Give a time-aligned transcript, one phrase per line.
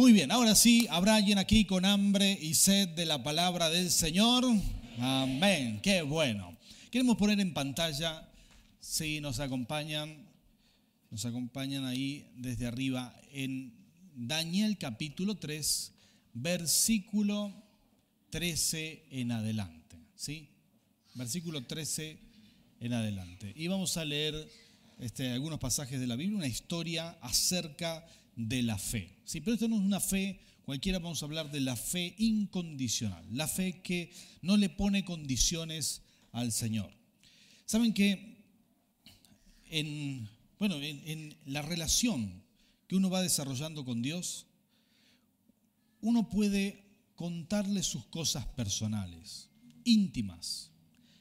[0.00, 3.90] Muy bien, ahora sí, ¿habrá alguien aquí con hambre y sed de la palabra del
[3.90, 4.46] Señor?
[4.98, 6.56] Amén, qué bueno.
[6.90, 8.26] Queremos poner en pantalla,
[8.80, 10.26] si nos acompañan,
[11.10, 13.74] nos acompañan ahí desde arriba en
[14.14, 15.92] Daniel capítulo 3,
[16.32, 17.52] versículo
[18.30, 20.48] 13 en adelante, ¿sí?
[21.12, 22.18] Versículo 13
[22.80, 23.52] en adelante.
[23.54, 24.48] Y vamos a leer
[24.98, 29.18] este, algunos pasajes de la Biblia, una historia acerca de de la fe.
[29.24, 33.24] Sí, pero esto no es una fe cualquiera, vamos a hablar de la fe incondicional,
[33.32, 34.12] la fe que
[34.42, 36.92] no le pone condiciones al Señor.
[37.66, 38.44] Saben que
[39.70, 42.42] en, bueno, en, la relación
[42.86, 44.46] que uno va desarrollando con Dios,
[46.00, 46.84] uno puede
[47.14, 49.48] contarle sus cosas personales,
[49.84, 50.70] íntimas,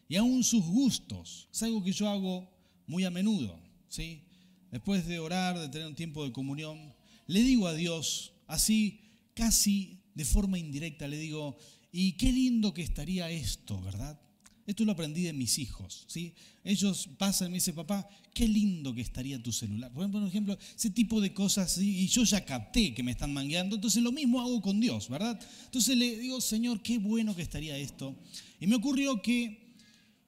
[0.07, 1.47] y aún sus gustos.
[1.51, 2.49] Es algo que yo hago
[2.87, 4.23] muy a menudo, ¿sí?
[4.71, 6.93] Después de orar, de tener un tiempo de comunión,
[7.29, 9.01] le digo a Dios, así
[9.35, 11.57] casi de forma indirecta, le digo,
[11.91, 14.19] y qué lindo que estaría esto, ¿verdad?
[14.65, 16.33] Esto lo aprendí de mis hijos, ¿sí?
[16.63, 19.91] Ellos pasan y me dicen, papá, qué lindo que estaría tu celular.
[19.93, 24.01] Por ejemplo, ese tipo de cosas, y yo ya capté que me están mangueando, entonces
[24.01, 25.39] lo mismo hago con Dios, ¿verdad?
[25.65, 28.15] Entonces le digo, Señor, qué bueno que estaría esto.
[28.59, 29.75] Y me ocurrió que,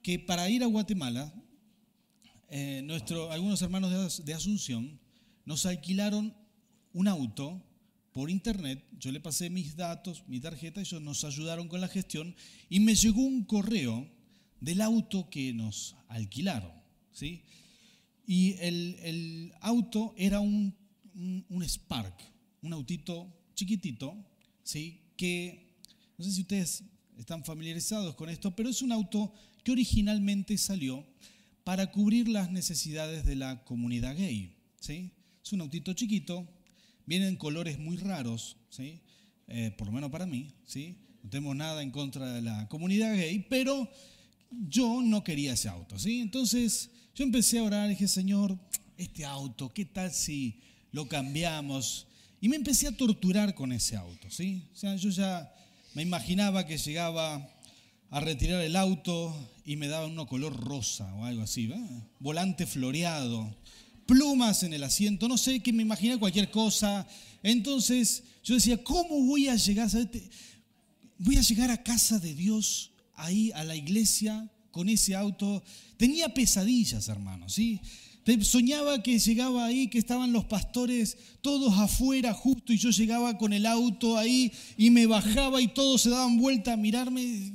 [0.02, 1.34] que para ir a Guatemala,
[2.48, 2.86] eh,
[3.30, 5.00] algunos hermanos de Asunción
[5.44, 6.32] nos alquilaron
[6.92, 7.62] un auto
[8.12, 12.34] por internet, yo le pasé mis datos, mi tarjeta, ellos nos ayudaron con la gestión
[12.68, 14.06] y me llegó un correo
[14.60, 16.72] del auto que nos alquilaron.
[17.12, 17.42] ¿sí?
[18.26, 20.74] Y el, auto era un,
[21.14, 22.14] un, Spark,
[22.62, 24.14] un autito chiquitito,
[24.62, 25.00] ¿sí?
[25.16, 25.76] que
[26.18, 26.84] no sé si ustedes
[27.18, 29.32] están familiarizados con esto, pero es un auto
[29.64, 31.06] que originalmente salió
[31.64, 34.54] para cubrir las necesidades de la comunidad gay.
[34.80, 35.12] ¿sí?
[35.42, 36.46] Es un autito chiquito,
[37.06, 39.00] vienen colores muy raros, ¿sí?
[39.48, 40.98] Eh, por lo menos para mí, ¿sí?
[41.22, 43.88] no tenemos nada en contra de la comunidad gay, pero
[44.50, 45.98] yo no quería ese auto.
[45.98, 46.20] ¿sí?
[46.20, 48.58] Entonces yo empecé a orar dije, Señor,
[48.96, 52.06] este auto, ¿qué tal si lo cambiamos?
[52.40, 54.30] Y me empecé a torturar con ese auto.
[54.30, 54.68] ¿sí?
[54.72, 55.52] O sea, yo ya
[55.94, 57.48] me imaginaba que llegaba
[58.10, 59.34] a retirar el auto
[59.64, 61.72] y me daba uno color rosa o algo así,
[62.18, 63.54] volante floreado,
[64.12, 67.06] plumas en el asiento, no sé, que me imaginé cualquier cosa.
[67.42, 69.88] Entonces yo decía, ¿cómo voy a llegar?
[71.18, 75.62] Voy a llegar a casa de Dios, ahí a la iglesia, con ese auto.
[75.96, 77.80] Tenía pesadillas, hermanos, ¿sí?
[78.42, 83.52] Soñaba que llegaba ahí, que estaban los pastores todos afuera justo y yo llegaba con
[83.54, 87.52] el auto ahí y me bajaba y todos se daban vuelta a mirarme.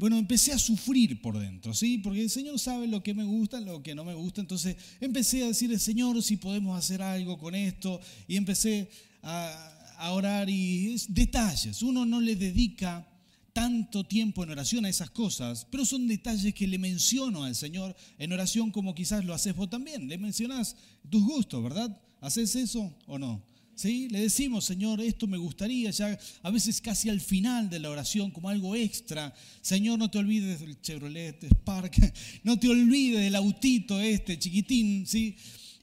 [0.00, 1.98] Bueno, empecé a sufrir por dentro, ¿sí?
[1.98, 4.40] Porque el Señor sabe lo que me gusta, lo que no me gusta.
[4.40, 8.00] Entonces empecé a decirle, Señor, si podemos hacer algo con esto.
[8.26, 8.88] Y empecé
[9.22, 11.82] a, orar y detalles.
[11.82, 13.06] Uno no le dedica
[13.52, 17.94] tanto tiempo en oración a esas cosas, pero son detalles que le menciono al Señor
[18.16, 20.08] en oración como quizás lo haces vos también.
[20.08, 20.76] Le mencionás
[21.10, 21.94] tus gustos, ¿verdad?
[22.22, 23.42] ¿Haces eso o no?
[23.84, 28.30] Le decimos, Señor, esto me gustaría, ya a veces casi al final de la oración,
[28.30, 29.34] como algo extra.
[29.62, 32.12] Señor, no te olvides del Chevrolet Spark,
[32.44, 35.34] no te olvides del autito este chiquitín, ¿sí?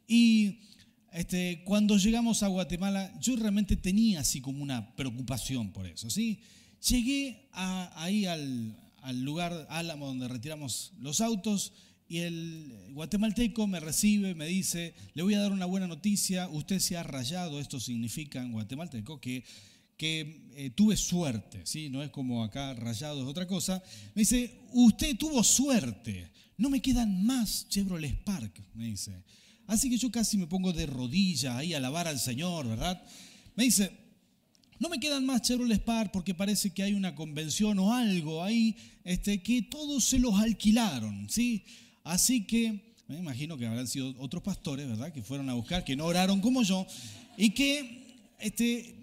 [0.07, 0.59] Y
[1.11, 6.39] este, cuando llegamos a Guatemala, yo realmente tenía así como una preocupación por eso, ¿sí?
[6.87, 11.73] Llegué ahí al, al lugar Álamo donde retiramos los autos
[12.09, 16.79] y el guatemalteco me recibe, me dice, le voy a dar una buena noticia, usted
[16.79, 19.43] se ha rayado, esto significa en guatemalteco que,
[19.97, 21.89] que eh, tuve suerte, ¿sí?
[21.89, 23.83] no es como acá rayado es otra cosa.
[24.15, 29.23] Me dice, usted tuvo suerte, no me quedan más Chevrolet Spark, me dice.
[29.65, 33.03] Así que yo casi me pongo de rodillas ahí a alabar al Señor, ¿verdad?
[33.55, 33.91] Me dice,
[34.79, 38.77] no me quedan más Chevrolet Spark porque parece que hay una convención o algo ahí
[39.03, 41.65] este, que todos se los alquilaron, ¿sí?
[42.07, 45.13] Así que me imagino que habrán sido otros pastores, ¿verdad?
[45.13, 46.85] Que fueron a buscar, que no oraron como yo,
[47.37, 48.05] y que
[48.39, 48.95] este,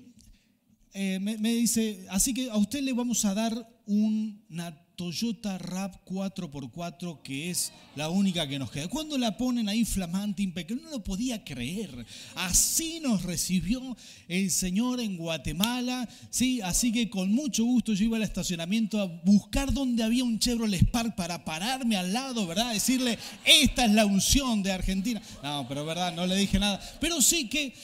[0.92, 6.04] eh, me, me, dice, así que a usted le vamos a dar una Toyota RAP
[6.04, 8.88] 4x4, que es la única que nos queda.
[8.88, 12.06] Cuando la ponen ahí flamante, impecable, no lo podía creer.
[12.36, 13.96] Así nos recibió
[14.28, 16.08] el Señor en Guatemala.
[16.30, 20.38] Sí, así que con mucho gusto yo iba al estacionamiento a buscar donde había un
[20.38, 22.72] Chevrolet Spark para pararme al lado, ¿verdad?
[22.72, 25.20] Decirle, esta es la unción de Argentina.
[25.42, 26.80] No, pero verdad, no le dije nada.
[27.00, 27.74] Pero sí que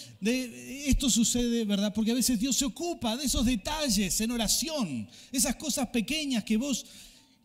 [0.87, 1.93] esto sucede, ¿verdad?
[1.95, 6.57] Porque a veces Dios se ocupa de esos detalles en oración, esas cosas pequeñas que
[6.57, 6.85] vos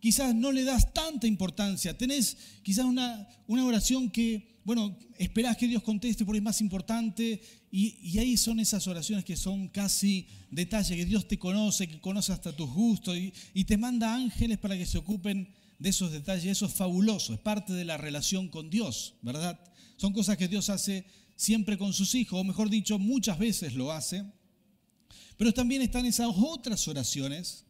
[0.06, 1.98] quizás no le das tanta importancia.
[1.98, 7.42] Tenés quizás una, una oración que, bueno, esperás que Dios conteste porque es más importante.
[7.72, 12.32] Y, ahí son esas oraciones que son casi detalles, que Dios te conoce, que conoce
[12.34, 15.50] hasta tus gustos y, y te manda ángeles para que se ocupen
[15.80, 16.46] de esos detalles.
[16.46, 19.60] Eso es fabuloso, es parte de la relación con Dios, ¿verdad?
[19.98, 21.04] Son cosas que Dios hace
[21.36, 24.24] siempre con sus hijos, o mejor dicho, muchas veces lo hace.
[25.36, 27.65] Pero también están esas otras oraciones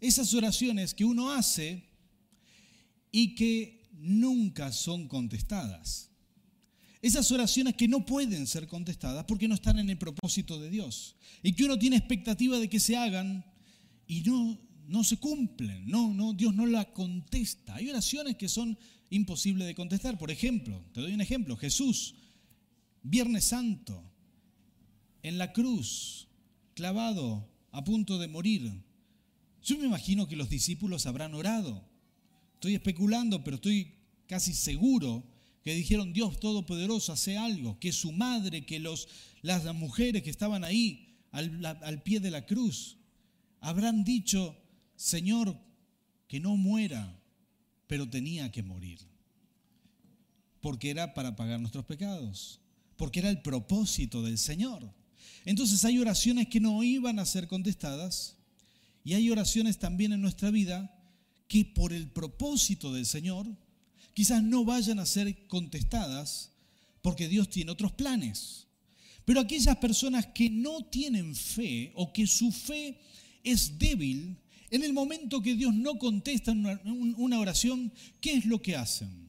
[0.00, 1.84] esas oraciones que uno hace
[3.12, 6.10] y que nunca son contestadas.
[7.02, 11.16] Esas oraciones que no pueden ser contestadas porque no están en el propósito de Dios.
[11.42, 13.44] Y que uno tiene expectativa de que se hagan
[14.06, 15.86] y no, no se cumplen.
[15.86, 17.76] No, no, Dios no la contesta.
[17.76, 20.18] Hay oraciones que son imposibles de contestar.
[20.18, 21.56] Por ejemplo, te doy un ejemplo.
[21.56, 22.14] Jesús,
[23.02, 24.04] Viernes Santo,
[25.22, 26.28] en la cruz,
[26.74, 28.72] clavado, a punto de morir,
[29.62, 31.84] yo me imagino que los discípulos habrán orado.
[32.54, 33.94] Estoy especulando, pero estoy
[34.26, 35.24] casi seguro
[35.62, 41.18] que dijeron, Dios Todopoderoso, hace algo, que su madre, que las mujeres que estaban ahí
[41.32, 42.96] al pie de la cruz,
[43.60, 44.56] habrán dicho,
[44.96, 45.58] Señor,
[46.26, 47.20] que no muera,
[47.86, 49.00] pero tenía que morir.
[50.60, 52.60] Porque era para pagar nuestros pecados,
[52.96, 54.94] porque era el propósito del Señor.
[55.44, 58.36] Entonces hay oraciones que no iban a ser contestadas
[59.04, 60.94] y hay oraciones también en nuestra vida
[61.48, 63.46] que por el propósito del Señor
[64.14, 66.50] quizás no vayan a ser contestadas
[67.02, 68.66] porque Dios tiene otros planes.
[69.24, 72.98] Pero aquellas personas que no tienen fe o que su fe
[73.44, 74.36] es débil,
[74.70, 79.19] en el momento que Dios no contesta una, oración, ¿qué es lo que hacen?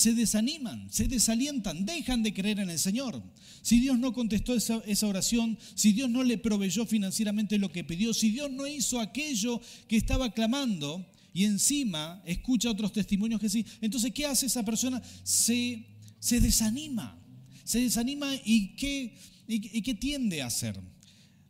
[0.00, 3.22] Se desaniman, se desalientan, dejan de creer en el Señor.
[3.60, 8.14] Si Dios no contestó esa, oración, si Dios no le proveyó financieramente lo que pidió,
[8.14, 13.66] si Dios no hizo aquello que estaba clamando y encima escucha otros testimonios que sí,
[13.82, 15.02] entonces ¿qué hace esa persona?
[15.22, 15.84] Se,
[16.30, 17.22] desanima,
[17.64, 20.80] se desanima y ¿qué, tiende a hacer?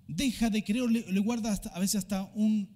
[0.08, 2.68] Deja de creer, le, guarda a veces hasta un,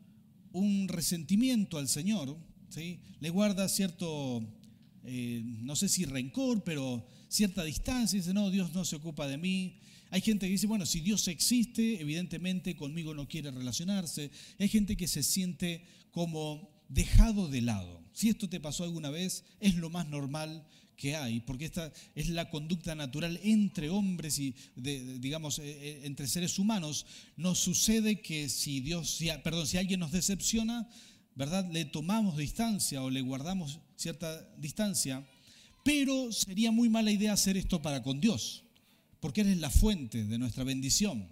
[0.86, 2.38] resentimiento al Señor,
[2.76, 4.40] le guarda cierto
[5.04, 9.38] eh, no sé si rencor, pero cierta distancia, dice, no, Dios no se ocupa de
[9.38, 9.78] mí.
[10.10, 14.30] Hay gente que dice, bueno, si Dios existe, evidentemente conmigo no quiere relacionarse.
[14.58, 18.02] Hay gente que se siente como dejado de lado.
[18.12, 20.66] Si esto te pasó alguna vez, es lo más normal
[20.96, 26.28] que hay, porque esta es la conducta natural entre hombres y, digamos, eh, eh, entre
[26.28, 27.06] seres humanos.
[27.36, 30.88] Nos sucede que si Dios, perdón, si alguien nos decepciona,
[31.34, 31.68] ¿verdad?
[31.72, 35.26] Le tomamos distancia o le guardamos cierta distancia,
[35.84, 38.64] pero sería muy mala idea hacer esto para con Dios,
[39.20, 41.28] porque Él es la fuente de nuestra bendición.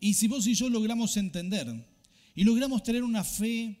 [0.00, 1.86] Y si vos y yo logramos entender
[2.34, 3.78] y logramos tener una fe,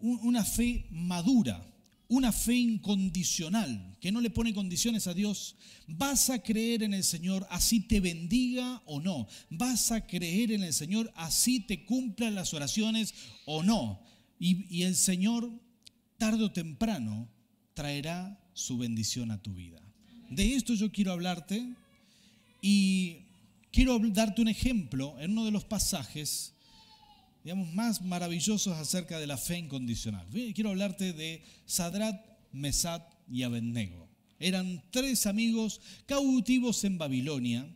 [0.00, 1.66] una fe madura,
[2.08, 5.54] una fe incondicional, que no le pone condiciones a Dios,
[5.86, 10.64] vas a creer en el Señor así te bendiga o no, vas a creer en
[10.64, 13.14] el Señor así te cumplan las oraciones
[13.46, 14.02] o no.
[14.38, 15.52] Y, y el Señor,
[16.20, 17.26] tarde o temprano,
[17.72, 19.80] traerá su bendición a tu vida.
[20.28, 21.66] De esto yo quiero hablarte
[22.60, 23.24] y
[23.72, 26.54] quiero darte un ejemplo en uno de los pasajes
[27.42, 30.26] digamos, más maravillosos acerca de la fe incondicional.
[30.54, 34.06] Quiero hablarte de Sadrat, Mesat y Abednego.
[34.38, 37.66] Eran tres amigos cautivos en Babilonia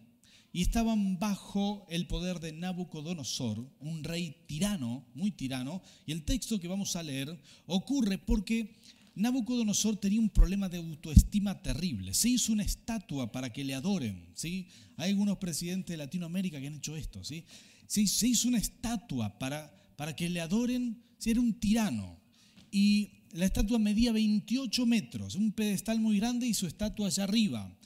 [0.54, 5.82] y estaban bajo el poder de Nabucodonosor, un rey tirano, muy tirano.
[6.06, 7.36] Y el texto que vamos a leer
[7.66, 8.76] ocurre porque
[9.16, 12.14] Nabucodonosor tenía un problema de autoestima terrible.
[12.14, 14.28] Se hizo una estatua para que le adoren.
[14.34, 14.68] ¿sí?
[14.96, 17.24] Hay algunos presidentes de Latinoamérica que han hecho esto.
[17.24, 17.44] ¿sí?
[17.88, 22.20] se, hizo una estatua para, para que le adoren, si era un tirano.
[22.70, 27.76] Y la estatua medía 28 metros, un pedestal muy grande y su estatua allá arriba.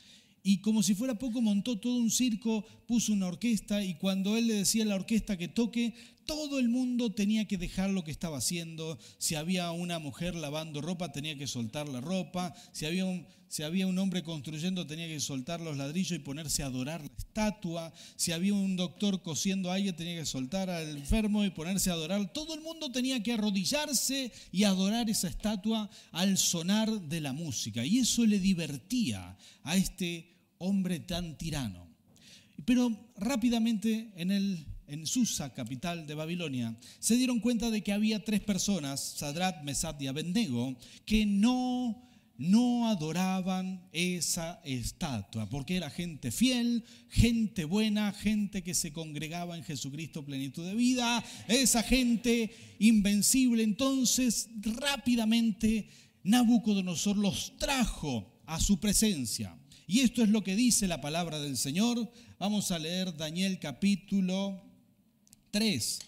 [0.48, 4.46] Y como si fuera poco, montó todo un circo, puso una orquesta y cuando él
[4.46, 5.92] le decía a la orquesta que toque,
[6.24, 8.98] todo el mundo tenía que dejar lo que estaba haciendo.
[9.18, 12.54] Si había una mujer lavando ropa, tenía que soltar la ropa.
[12.72, 16.62] Si había un, si había un hombre construyendo, tenía que soltar los ladrillos y ponerse
[16.62, 17.92] a adorar la estatua.
[18.16, 21.92] Si había un doctor cosiendo a alguien, tenía que soltar al enfermo y ponerse a
[21.92, 22.32] adorar.
[22.32, 27.84] Todo el mundo tenía que arrodillarse y adorar esa estatua al sonar de la música.
[27.84, 31.86] Y eso le divertía a este hombre tan tirano.
[32.64, 38.24] Pero rápidamente en el en Susa, capital de Babilonia, se dieron cuenta de que había
[38.24, 46.30] tres personas, Sadrat, Mesad y Abednego, que no no adoraban esa estatua, porque era gente
[46.30, 53.64] fiel, gente buena, gente que se congregaba en Jesucristo plenitud de vida, esa gente invencible.
[53.64, 55.88] Entonces, rápidamente,
[56.22, 59.58] Nabucodonosor los trajo a su presencia.
[59.90, 62.12] Y esto es lo que dice la palabra del Señor.
[62.38, 64.62] Vamos a leer Daniel capítulo
[65.50, 65.98] 3,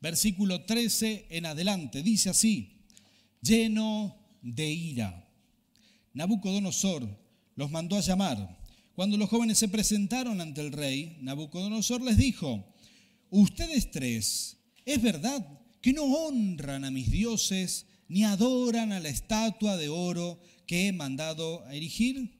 [0.00, 2.02] versículo 13 en adelante.
[2.02, 2.80] Dice así,
[3.40, 5.28] lleno de ira
[6.12, 7.08] Nabucodonosor
[7.54, 8.58] los mandó a llamar.
[8.96, 12.66] Cuando los jóvenes se presentaron ante el rey, Nabucodonosor les dijo,
[13.30, 15.46] ustedes tres, ¿es verdad
[15.80, 20.92] que no honran a mis dioses ni adoran a la estatua de oro que he
[20.92, 22.39] mandado a erigir?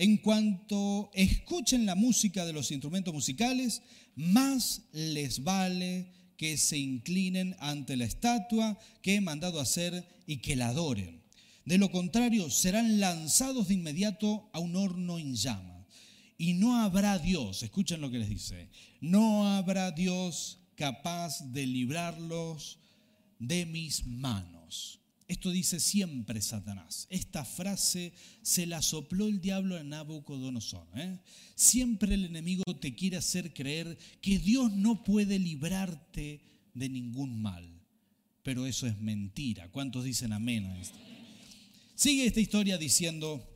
[0.00, 3.82] En cuanto escuchen la música de los instrumentos musicales,
[4.16, 10.56] más les vale que se inclinen ante la estatua que he mandado hacer y que
[10.56, 11.20] la adoren.
[11.66, 15.86] De lo contrario, serán lanzados de inmediato a un horno en llama.
[16.38, 18.70] Y no habrá Dios, escuchen lo que les dice,
[19.02, 22.78] no habrá Dios capaz de librarlos
[23.38, 24.99] de mis manos.
[25.30, 27.06] Esto dice siempre Satanás.
[27.08, 30.88] Esta frase se la sopló el diablo a Nabucodonosor.
[30.96, 31.20] ¿eh?
[31.54, 36.40] Siempre el enemigo te quiere hacer creer que Dios no puede librarte
[36.74, 37.64] de ningún mal.
[38.42, 39.70] Pero eso es mentira.
[39.70, 40.98] ¿Cuántos dicen amén a esto?
[41.94, 43.48] Sigue esta historia diciendo,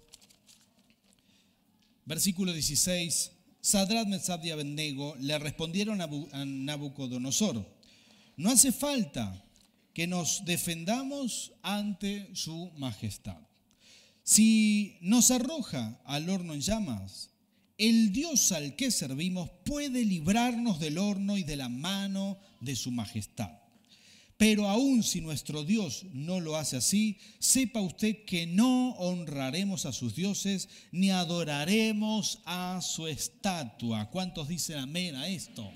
[2.05, 7.69] versículo 16, Sadrat, Mesad y Abednego le respondieron a Nabucodonosor,
[8.37, 9.44] no hace falta
[9.95, 13.39] que nos defendamos ante su majestad.
[14.25, 17.31] Si nos arroja al horno en llamas,
[17.79, 22.91] el Dios al que servimos puede librarnos del horno y de la mano de su
[22.91, 23.51] majestad.
[24.37, 29.93] Pero aun si nuestro Dios no lo hace así, sepa usted que no honraremos a
[29.93, 34.11] sus dioses ni adoraremos a su estatua.
[34.11, 35.71] ¿Cuántos dicen amén a esto?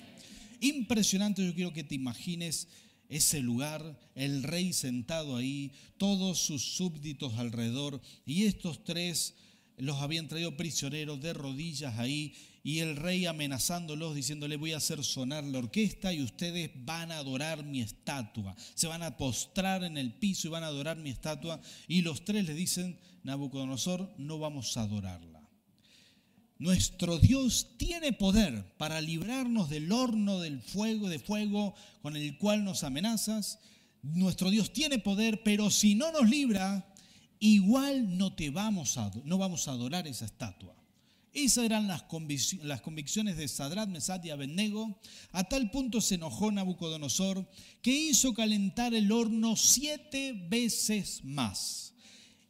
[0.61, 2.67] Impresionante, yo quiero que te imagines
[3.09, 9.35] ese lugar, el rey sentado ahí, todos sus súbditos alrededor y estos tres
[9.79, 15.03] los habían traído prisioneros de rodillas ahí y el rey amenazándolos diciéndole voy a hacer
[15.05, 19.97] sonar la orquesta y ustedes van a adorar mi estatua, se van a postrar en
[19.97, 24.39] el piso y van a adorar mi estatua y los tres le dicen, Nabucodonosor, no
[24.39, 25.28] vamos a adorarla.
[26.59, 32.65] Nuestro Dios tiene poder para librarnos del horno del fuego, de fuego con el cual
[32.65, 33.61] nos amenazas.
[34.03, 36.93] Nuestro Dios tiene poder, pero si no nos libra,
[37.39, 40.75] igual no te vamos a, no vamos a adorar esa estatua.
[41.33, 44.99] Esas eran las, convicciones de Sadrat, Mesat y Abednego.
[45.31, 47.49] A tal punto se enojó Nabucodonosor
[47.83, 51.95] que hizo calentar el horno siete veces más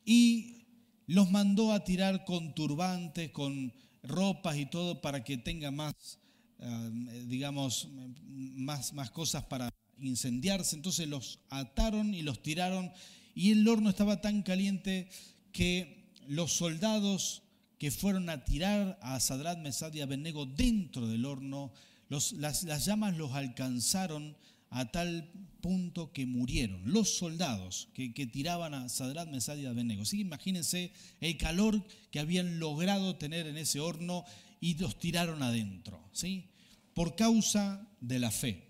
[0.04, 0.64] y
[1.06, 6.18] los mandó a tirar con turbantes, con ropas y todo para que tenga más,
[6.58, 7.88] eh, digamos,
[8.26, 10.76] más, más cosas para incendiarse.
[10.76, 12.92] Entonces los ataron y los tiraron
[13.34, 15.08] y el horno estaba tan caliente
[15.52, 17.42] que los soldados
[17.78, 21.72] que fueron a tirar a Sadrat, Mesad y Abednego dentro del horno,
[22.08, 24.36] las, llamas los alcanzaron
[24.70, 26.80] a tal punto que murieron.
[26.84, 30.04] Los soldados que, tiraban a Sadrat, Mesad y Abednego.
[30.04, 34.24] Sí, imagínense el calor que habían logrado tener en ese horno
[34.60, 36.50] y los tiraron adentro, ¿sí?
[36.94, 38.68] Por causa de la fe.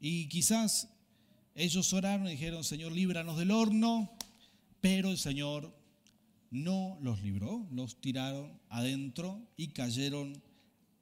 [0.00, 0.88] Y quizás
[1.54, 4.10] ellos oraron y dijeron, Señor, líbranos del horno,
[4.80, 5.76] pero el Señor
[6.50, 10.42] no los libró, los tiraron adentro y cayeron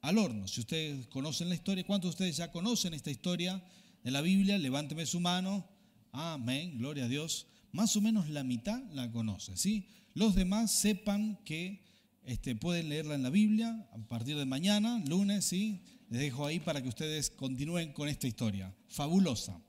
[0.01, 0.47] al horno.
[0.47, 3.63] Si ustedes conocen la historia, ¿cuántos de ustedes ya conocen esta historia
[4.03, 4.57] de la Biblia?
[4.57, 5.67] Levánteme su mano.
[6.11, 7.47] Amén, gloria a Dios.
[7.71, 9.87] Más o menos la mitad la conoce, ¿sí?
[10.13, 11.83] Los demás sepan que
[12.23, 15.81] este, pueden leerla en la Biblia a partir de mañana, lunes, ¿sí?
[16.09, 18.73] Les dejo ahí para que ustedes continúen con esta historia.
[18.87, 19.59] Fabulosa.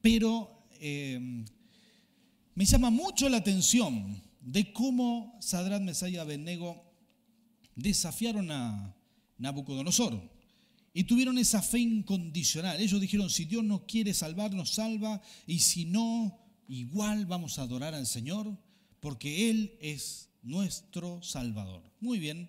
[0.00, 1.44] Pero eh,
[2.54, 6.84] me llama mucho la atención de cómo Sadrat, Mesaya y Abednego
[7.74, 8.94] desafiaron a
[9.38, 10.33] Nabucodonosor
[10.94, 12.80] y tuvieron esa fe incondicional.
[12.80, 17.94] Ellos dijeron, si Dios no quiere salvarnos, salva, y si no, igual vamos a adorar
[17.94, 18.56] al Señor,
[19.00, 21.82] porque Él es nuestro Salvador.
[22.00, 22.48] Muy bien,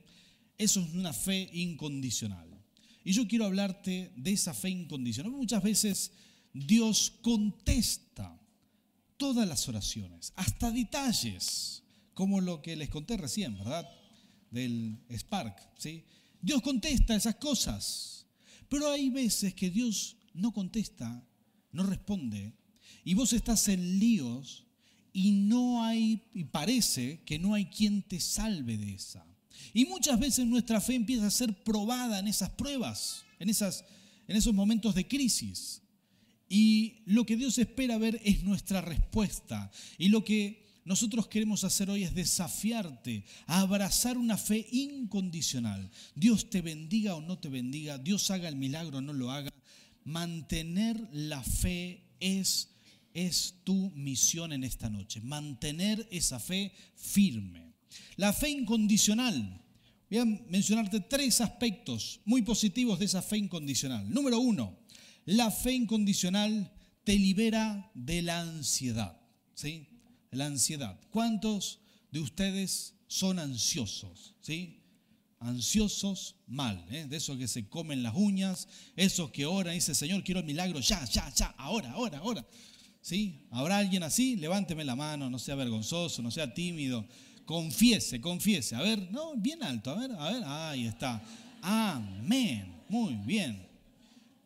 [0.60, 2.48] eso es una fe incondicional.
[3.04, 5.32] Y yo quiero hablarte de esa fe incondicional.
[5.32, 6.12] Muchas veces
[6.54, 8.40] Dios contesta
[9.18, 11.84] todas las oraciones, hasta detalles,
[12.14, 13.90] como lo que les conté recién, ¿verdad?
[14.52, 16.06] Del Spark, ¿sí?
[16.42, 18.25] Dios contesta esas cosas,
[18.70, 21.26] pero hay veces que Dios no contesta,
[21.72, 22.54] no responde,
[23.04, 24.66] y vos estás en líos
[25.14, 29.26] y no hay, y parece que no hay quien te salve de esa.
[29.74, 33.86] Y muchas veces nuestra fe empieza a ser probada en esas pruebas, en, esas,
[34.28, 35.82] en esos momentos de crisis.
[36.50, 39.72] Y lo que Dios espera ver es nuestra respuesta.
[39.98, 45.90] Y lo que nosotros queremos hacer hoy es desafiarte a abrazar una fe incondicional.
[46.14, 49.52] Dios te bendiga o no te bendiga, Dios haga el milagro o no lo haga.
[50.04, 52.70] Mantener la fe es
[53.16, 57.74] es tu misión en esta noche, mantener esa fe firme.
[58.18, 59.62] La fe incondicional.
[60.10, 64.14] Voy a mencionarte tres aspectos muy positivos de esa fe incondicional.
[64.14, 64.78] Número uno,
[65.24, 66.72] la fe incondicional
[67.06, 69.18] te libera de la ansiedad.
[69.54, 69.88] ¿sí?
[70.36, 71.00] La ansiedad.
[71.12, 71.80] ¿Cuántos
[72.12, 74.36] de ustedes son ansiosos?
[74.42, 74.82] ¿sí?
[75.40, 77.06] Ansiosos mal, ¿eh?
[77.08, 80.46] de esos que se comen las uñas, esos que oran y dicen, Señor, quiero el
[80.46, 82.46] milagro, ya, ya, ya, ahora, ahora, ahora.
[83.02, 83.46] ¿Sí?
[83.52, 84.36] ¿Habrá alguien así?
[84.36, 87.06] Levánteme la mano, no sea vergonzoso, no sea tímido.
[87.46, 88.76] Confiese, confiese.
[88.76, 91.24] A ver, no, bien alto, a ver, a ver, ahí está.
[91.62, 92.82] Amén.
[92.90, 93.68] Muy bien.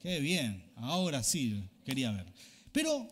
[0.01, 0.63] Qué bien.
[0.75, 2.25] Ahora sí, quería ver.
[2.72, 3.08] Pero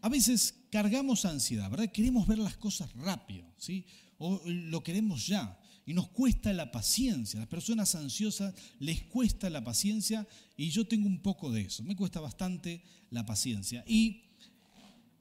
[0.00, 1.90] a veces cargamos ansiedad, ¿verdad?
[1.90, 3.86] Queremos ver las cosas rápido, ¿sí?
[4.18, 5.58] O lo queremos ya.
[5.86, 7.40] Y nos cuesta la paciencia.
[7.40, 10.26] Las personas ansiosas les cuesta la paciencia
[10.56, 11.82] y yo tengo un poco de eso.
[11.82, 13.84] Me cuesta bastante la paciencia.
[13.86, 14.24] Y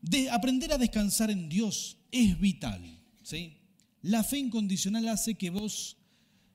[0.01, 2.81] de aprender a descansar en Dios es vital.
[3.23, 3.57] ¿sí?
[4.01, 5.97] La fe incondicional hace que vos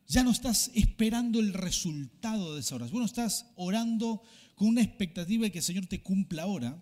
[0.07, 2.93] ya no estás esperando el resultado de esa oración.
[2.93, 4.23] Vos no estás orando
[4.55, 6.79] con una expectativa de que el Señor te cumpla ahora,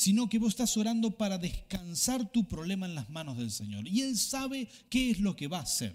[0.00, 3.86] sino que vos estás orando para descansar tu problema en las manos del Señor.
[3.86, 5.92] Y Él sabe qué es lo que va a hacer.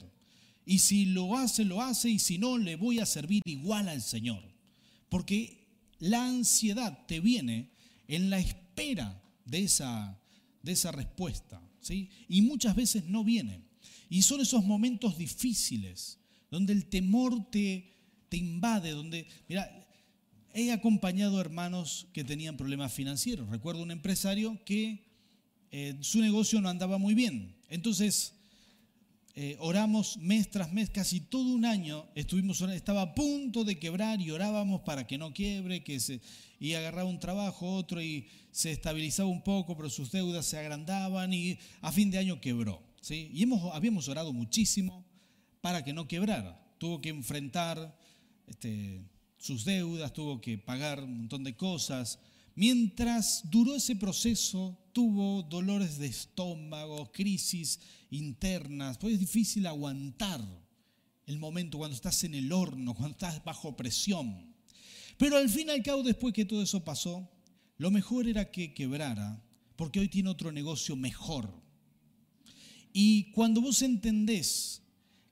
[0.64, 4.04] Y si lo hace, lo hace, y si no, le voy a servir igual al
[4.04, 4.44] Señor.
[5.10, 5.58] Porque
[5.98, 7.72] la ansiedad te viene
[8.08, 10.22] en la espera de esa,
[10.62, 11.60] de esa respuesta.
[11.82, 12.12] ¿sí?
[12.30, 13.64] Y muchas veces no viene.
[14.08, 16.20] Y son esos momentos difíciles
[16.52, 17.92] donde el temor te,
[18.30, 19.85] te invade, donde, mira,
[20.56, 23.50] he acompañado hermanos que tenían problemas financieros.
[23.50, 25.06] Recuerdo un empresario que
[25.72, 27.54] eh, su negocio no andaba muy bien.
[27.68, 28.34] Entonces,
[29.36, 34.22] eh, oramos mes tras mes, casi todo un año estuvimos estaba a punto de quebrar
[34.22, 36.22] y orábamos para que no quiebre, que se,
[36.58, 41.34] y agarraba un trabajo, otro y se estabilizaba un poco, pero sus deudas se agrandaban
[41.34, 42.82] y a fin de año quebró.
[43.02, 43.30] ¿sí?
[43.34, 45.06] Y hemos, habíamos orado muchísimo
[45.60, 46.58] para que no quebrara.
[46.78, 48.00] Tuvo que enfrentar
[48.48, 49.02] este,
[49.46, 52.18] sus deudas, tuvo que pagar un montón de cosas.
[52.56, 57.80] Mientras duró ese proceso, tuvo dolores de estómago, crisis
[58.10, 60.42] internas, pues es difícil aguantar
[61.28, 64.52] el momento cuando estás en el horno, cuando estás bajo presión.
[65.18, 67.30] Pero al fin y al cabo, después que todo eso pasó,
[67.78, 69.44] lo mejor era que quebrara,
[69.76, 71.54] porque hoy tiene otro negocio mejor.
[72.94, 74.82] Y cuando vos entendés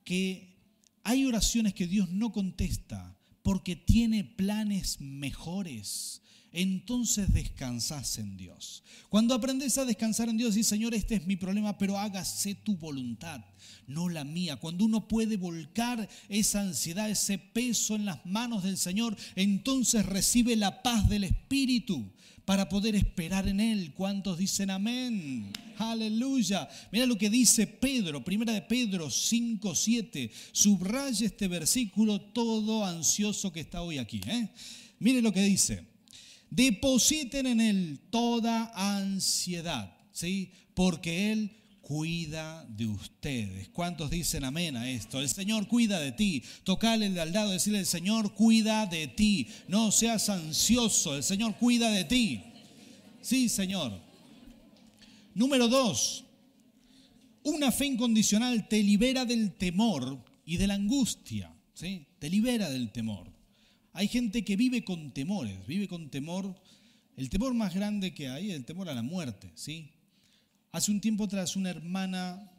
[0.03, 0.55] que
[1.01, 3.12] hay oraciones que Dios no contesta
[3.43, 6.22] porque tiene planes mejores,
[6.53, 8.83] entonces descansás en Dios.
[9.09, 12.77] Cuando aprendes a descansar en Dios, y Señor, este es mi problema, pero hágase tu
[12.77, 13.43] voluntad,
[13.87, 14.55] no la mía.
[14.57, 20.55] Cuando uno puede volcar esa ansiedad, ese peso en las manos del Señor, entonces recibe
[20.55, 22.11] la paz del Espíritu
[22.45, 23.93] para poder esperar en Él.
[23.93, 25.51] ¿Cuántos dicen amén?
[25.77, 26.67] Aleluya.
[26.91, 30.31] Mira lo que dice Pedro, primera de Pedro 5, 7.
[30.51, 34.21] Subraya este versículo todo ansioso que está hoy aquí.
[34.27, 34.49] ¿eh?
[34.99, 35.92] Mire lo que dice.
[36.55, 40.51] Depositen en Él toda ansiedad, ¿sí?
[40.75, 43.69] Porque Él cuida de ustedes.
[43.69, 45.19] ¿Cuántos dicen amén a esto?
[45.19, 46.43] El Señor cuida de ti.
[46.63, 49.47] Tocale al lado, decirle, el Señor cuida de ti.
[49.67, 52.43] No seas ansioso, el Señor cuida de ti.
[53.21, 53.99] Sí, Señor.
[55.33, 56.23] Número dos,
[57.41, 61.51] una fe incondicional te libera del temor y de la angustia.
[61.73, 62.05] ¿sí?
[62.19, 63.32] Te libera del temor.
[63.93, 66.59] Hay gente que vive con temores, vive con temor.
[67.15, 69.91] El temor más grande que hay es el temor a la muerte, ¿sí?
[70.71, 72.51] Hace un tiempo atrás una hermana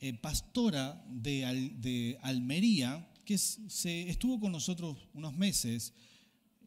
[0.00, 5.92] eh, pastora de, Almería, que se, estuvo con nosotros unos meses,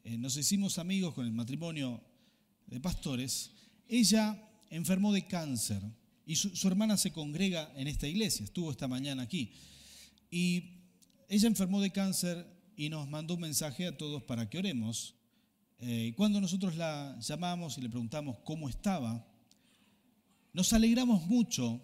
[0.05, 2.01] eh, nos hicimos amigos con el matrimonio
[2.65, 3.51] de pastores,
[3.89, 5.81] ella enfermó de cáncer
[6.25, 9.51] y su, su hermana se congrega en esta iglesia, estuvo esta mañana aquí.
[10.31, 10.63] Y
[11.27, 15.13] ella enfermó de cáncer y nos mandó un mensaje a todos para que oremos.
[15.79, 19.27] Eh, cuando nosotros la llamamos y le preguntamos cómo estaba,
[20.53, 21.81] nos alegramos mucho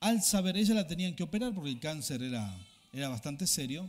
[0.00, 2.58] al saber, ella la tenían que operar porque el cáncer era,
[2.92, 3.88] era bastante serio,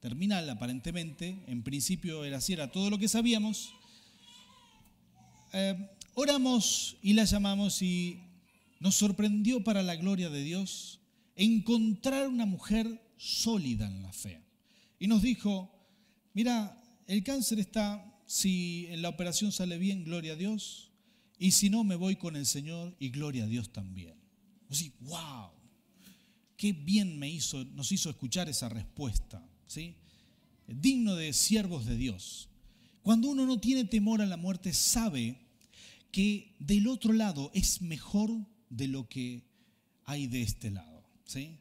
[0.00, 3.74] terminal aparentemente, en principio era así, era todo lo que sabíamos.
[5.52, 8.18] Eh, oramos y la llamamos y
[8.80, 11.00] nos sorprendió para la gloria de Dios
[11.36, 14.47] encontrar una mujer sólida en la fe.
[14.98, 15.70] Y nos dijo,
[16.34, 20.90] mira, el cáncer está, si en la operación sale bien, gloria a Dios,
[21.38, 24.14] y si no, me voy con el Señor y gloria a Dios también.
[24.68, 25.50] Así, wow,
[26.56, 29.94] qué bien me hizo, nos hizo escuchar esa respuesta, ¿sí?
[30.66, 32.48] Digno de siervos de Dios.
[33.02, 35.38] Cuando uno no tiene temor a la muerte, sabe
[36.10, 38.30] que del otro lado es mejor
[38.68, 39.44] de lo que
[40.04, 41.56] hay de este lado, ¿sí?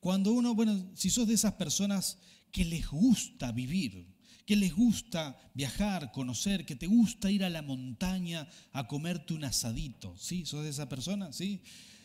[0.00, 2.18] Cuando uno, bueno, si sos de esas personas
[2.56, 4.06] que les gusta vivir,
[4.46, 9.44] que les gusta viajar, conocer, que te gusta ir a la montaña a comerte un
[9.44, 10.46] asadito, ¿sí?
[10.46, 11.34] ¿Sos de esa persona?
[11.34, 11.60] ¿Sí?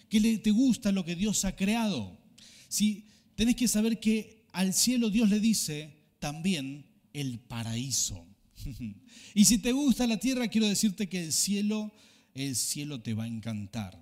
[0.09, 2.19] Que te gusta lo que Dios ha creado.
[2.67, 3.07] ¿Sí?
[3.35, 8.27] Tenés que saber que al cielo Dios le dice también el paraíso.
[9.33, 11.93] y si te gusta la tierra, quiero decirte que el cielo,
[12.33, 13.97] el cielo te va a encantar.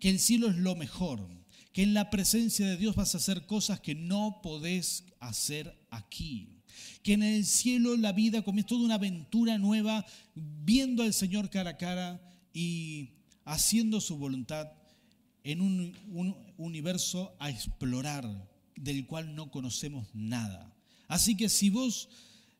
[0.00, 1.28] Que el cielo es lo mejor.
[1.76, 6.56] Que en la presencia de Dios vas a hacer cosas que no podés hacer aquí
[7.02, 11.70] que en el cielo la vida comienza toda una aventura nueva, viendo al Señor cara
[11.70, 12.20] a cara
[12.52, 13.10] y
[13.44, 14.72] haciendo su voluntad
[15.44, 20.74] en un, un universo a explorar del cual no conocemos nada.
[21.06, 22.08] Así que si vos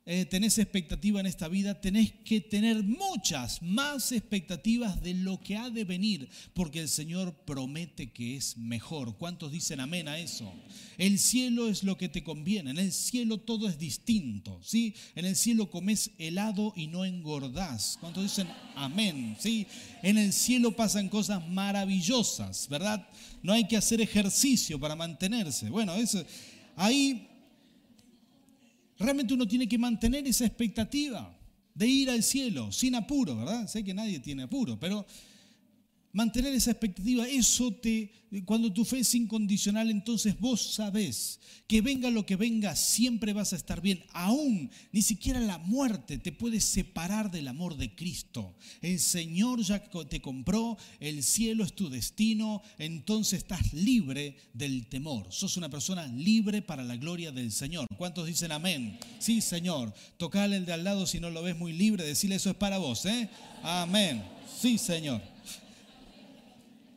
[0.09, 5.57] eh, tenés expectativa en esta vida, tenés que tener muchas más expectativas de lo que
[5.57, 9.19] ha de venir, porque el Señor promete que es mejor.
[9.19, 10.53] ¿Cuántos dicen amén a eso?
[10.97, 14.95] El cielo es lo que te conviene, en el cielo todo es distinto, ¿sí?
[15.17, 17.99] En el cielo comes helado y no engordás.
[18.01, 19.37] ¿Cuántos dicen amén?
[19.41, 19.67] ¿Sí?
[20.05, 23.09] En el cielo pasan cosas maravillosas, ¿verdad?
[23.43, 25.69] No hay que hacer ejercicio para mantenerse.
[25.69, 26.25] Bueno, eso
[26.77, 27.29] ahí
[28.99, 31.37] realmente uno tiene que mantener esa expectativa
[31.75, 33.67] de ir al cielo sin apuro, ¿verdad?
[33.67, 35.07] Sé que nadie tiene apuro, pero
[36.17, 38.11] mantener esa expectativa, eso te,
[38.47, 43.53] cuando tu fe es incondicional, entonces vos sabés que venga lo que venga, siempre vas
[43.53, 44.03] a estar bien.
[44.15, 48.57] Aún ni siquiera la muerte te puede separar del amor de Cristo.
[48.81, 55.27] El Señor ya te compró, el cielo es tu destino, entonces estás libre del temor.
[55.29, 57.87] Sos una persona libre para la gloria del Señor.
[57.99, 58.99] ¿Cuántos dicen amén?
[59.19, 59.93] Sí, Señor.
[60.17, 62.79] Tocale el de al lado si no lo ves muy libre, decirle eso es para
[62.79, 63.29] vos, ¿eh?
[63.63, 64.25] Amén.
[64.59, 65.36] Sí, Señor.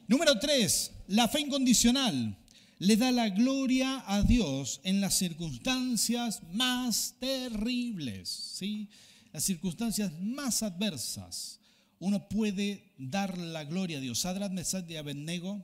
[0.10, 2.36] Número tres, la fe incondicional
[2.80, 8.90] le da la gloria a Dios en las circunstancias más terribles, ¿sí?
[9.32, 11.60] las circunstancias más adversas.
[12.00, 14.18] Uno puede dar la gloria a Dios.
[14.18, 15.64] Sadrat, Mesad y Abednego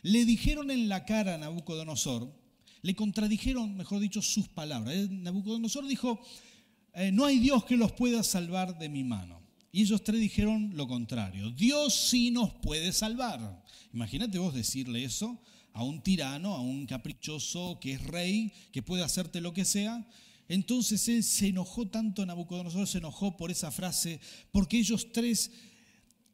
[0.00, 2.32] le dijeron en la cara a Nabucodonosor,
[2.80, 5.10] le contradijeron, mejor dicho, sus palabras.
[5.10, 6.18] Nabucodonosor dijo,
[6.94, 9.41] eh, no hay Dios que los pueda salvar de mi mano.
[9.72, 13.64] Y ellos tres dijeron lo contrario, Dios sí nos puede salvar.
[13.94, 15.40] Imagínate vos decirle eso
[15.72, 20.06] a un tirano, a un caprichoso que es rey, que puede hacerte lo que sea.
[20.48, 25.50] Entonces él se enojó tanto, Nabucodonosor se enojó por esa frase, porque ellos tres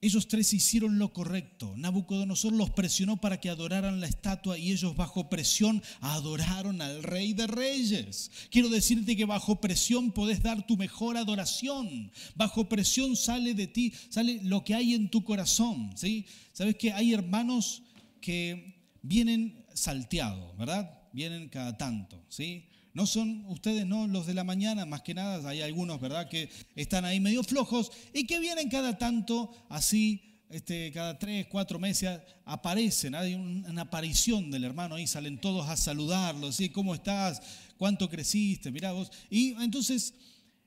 [0.01, 1.75] ellos tres hicieron lo correcto.
[1.77, 7.33] Nabucodonosor los presionó para que adoraran la estatua y ellos bajo presión adoraron al rey
[7.33, 8.31] de reyes.
[8.51, 12.13] Quiero decirte que bajo presión podés dar tu mejor adoración.
[12.37, 15.93] Bajo presión sale de ti, sale lo que hay en tu corazón.
[15.97, 16.27] ¿sí?
[16.53, 17.83] Sabes que hay hermanos
[18.21, 20.91] que vienen salteados, ¿verdad?
[21.13, 22.25] Vienen cada tanto.
[22.29, 22.69] ¿sí?
[22.99, 26.51] No son ustedes, no los de la mañana, más que nada, hay algunos, ¿verdad?, que
[26.75, 32.19] están ahí medio flojos y que vienen cada tanto, así, este, cada tres, cuatro meses
[32.45, 36.71] aparecen, hay una aparición del hermano ahí, salen todos a saludarlo, ¿sí?
[36.71, 37.41] ¿Cómo estás?
[37.77, 38.73] ¿Cuánto creciste?
[38.73, 39.13] Mirá vos.
[39.31, 40.13] Y entonces,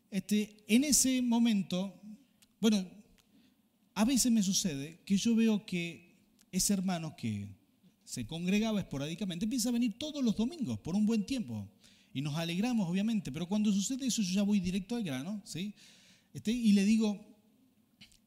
[0.10, 2.00] este, en ese momento,
[2.62, 2.88] bueno,
[3.94, 6.16] a veces me sucede que yo veo que
[6.50, 7.50] ese hermano que
[8.06, 11.68] se congregaba esporádicamente empieza a venir todos los domingos por un buen tiempo
[12.14, 15.74] y nos alegramos, obviamente, pero cuando sucede eso yo ya voy directo al grano, ¿sí?
[16.34, 17.20] Este, y le digo,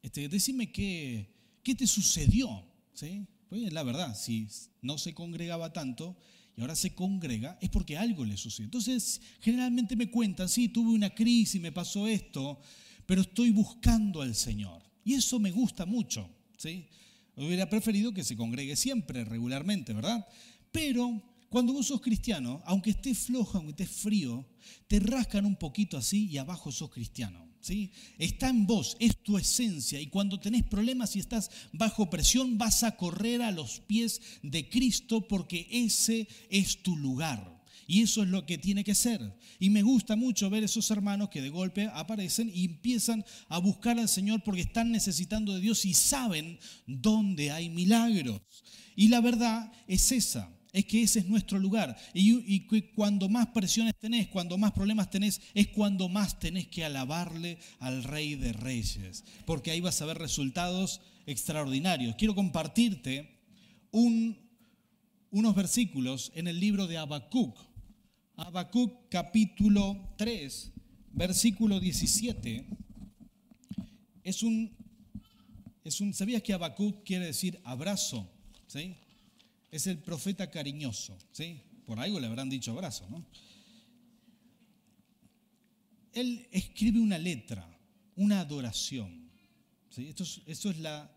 [0.01, 3.25] este, decime qué, qué te sucedió, ¿sí?
[3.49, 4.47] Pues la verdad, si
[4.81, 6.17] no se congregaba tanto
[6.57, 8.65] y ahora se congrega, es porque algo le sucedió.
[8.65, 12.59] Entonces, generalmente me cuentan, sí, tuve una crisis, me pasó esto,
[13.05, 14.81] pero estoy buscando al Señor.
[15.03, 16.87] Y eso me gusta mucho, ¿sí?
[17.35, 20.25] Hubiera preferido que se congregue siempre, regularmente, ¿verdad?
[20.71, 21.21] Pero
[21.55, 24.45] cuando vos sos cristiano, aunque estés flojo, aunque estés frío,
[24.89, 27.47] te rascan un poquito así y abajo sos cristiano.
[27.61, 27.93] ¿sí?
[28.17, 30.01] Está en vos, es tu esencia.
[30.01, 34.67] Y cuando tenés problemas y estás bajo presión, vas a correr a los pies de
[34.67, 37.63] Cristo porque ese es tu lugar.
[37.87, 39.21] Y eso es lo que tiene que ser.
[39.57, 43.97] Y me gusta mucho ver esos hermanos que de golpe aparecen y empiezan a buscar
[43.97, 48.41] al Señor porque están necesitando de Dios y saben dónde hay milagros.
[48.97, 51.95] Y la verdad es esa, es que ese es nuestro lugar.
[52.13, 57.57] Y, cuando más presiones tenés, cuando más problemas tenés, es cuando más tenés que alabarle
[57.79, 59.23] al Rey de Reyes.
[59.45, 62.17] Porque ahí vas a ver resultados extraordinarios.
[62.17, 63.39] Quiero compartirte
[63.91, 67.57] unos versículos en el libro de Habacuc.
[68.35, 70.73] Habacuc capítulo 3,
[71.13, 72.65] versículo 17.
[74.25, 74.75] Es un,
[75.85, 78.29] es un, ¿Sabías que Habacuc quiere decir abrazo?
[78.67, 78.97] ¿Sí?
[79.75, 81.17] Es el profeta cariñoso.
[81.33, 81.61] ¿sí?
[81.85, 83.05] Por algo le habrán dicho abrazo.
[83.09, 83.25] ¿no?
[86.13, 87.67] Él escribe una letra,
[88.15, 89.29] una adoración.
[89.89, 90.07] ¿sí?
[90.07, 91.11] Esto, esto es la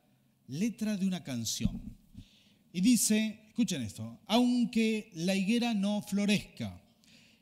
[0.48, 1.80] letra de una canción.
[2.72, 6.82] Y dice, escuchen esto, aunque la higuera no florezca,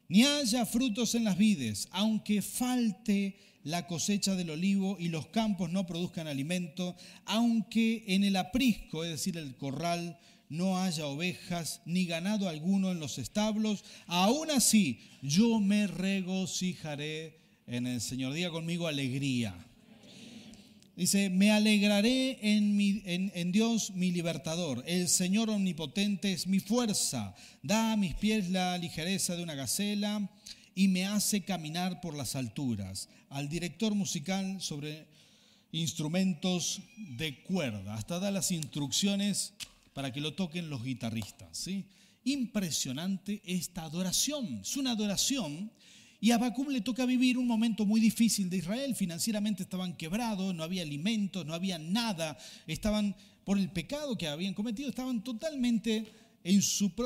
[0.08, 5.72] ni haya frutos en las vides, aunque falte la cosecha del olivo y los campos
[5.72, 12.04] no produzcan alimento, aunque en el aprisco, es decir, el corral, no haya ovejas ni
[12.06, 18.32] ganado alguno en los establos, aún así yo me regocijaré en el Señor.
[18.32, 19.54] Diga conmigo alegría.
[20.96, 23.02] Dice, me alegraré en,
[23.34, 24.82] en, Dios mi libertador.
[24.86, 27.34] El Señor omnipotente es mi fuerza.
[27.62, 30.30] Da a mis pies la ligereza de una gacela
[30.74, 33.10] y me hace caminar por las alturas.
[33.28, 35.06] Al director musical sobre
[35.70, 37.94] instrumentos de cuerda.
[37.94, 39.52] Hasta da las instrucciones
[39.96, 41.56] para que lo toquen los guitarristas.
[41.56, 41.86] ¿sí?
[42.24, 44.60] Impresionante esta adoración.
[44.60, 45.72] Es una adoración
[46.20, 48.94] y a Bacum le toca vivir un momento muy difícil de Israel.
[48.94, 52.36] Financieramente estaban quebrados, no había alimentos, no había nada.
[52.66, 56.12] Estaban, por el pecado que habían cometido, estaban totalmente
[56.46, 56.62] en